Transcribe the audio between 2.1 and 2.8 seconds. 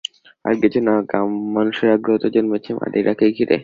তো জন্মেছে